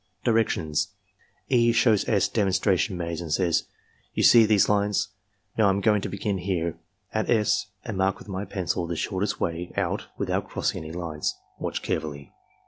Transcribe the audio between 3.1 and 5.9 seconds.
and says:" You see these lines. Now, I am